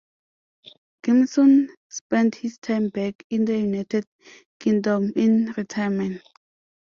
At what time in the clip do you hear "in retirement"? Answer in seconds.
5.15-6.23